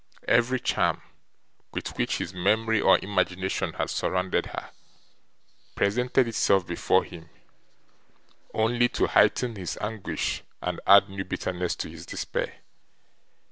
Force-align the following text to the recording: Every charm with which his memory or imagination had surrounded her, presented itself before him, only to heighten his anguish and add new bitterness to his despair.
Every 0.27 0.59
charm 0.59 1.03
with 1.73 1.95
which 1.95 2.17
his 2.17 2.33
memory 2.33 2.81
or 2.81 2.97
imagination 3.03 3.73
had 3.73 3.91
surrounded 3.91 4.47
her, 4.47 4.71
presented 5.75 6.27
itself 6.27 6.65
before 6.65 7.03
him, 7.03 7.29
only 8.51 8.89
to 8.89 9.05
heighten 9.05 9.55
his 9.57 9.77
anguish 9.79 10.43
and 10.59 10.81
add 10.87 11.07
new 11.07 11.23
bitterness 11.23 11.75
to 11.75 11.87
his 11.91 12.07
despair. 12.07 12.63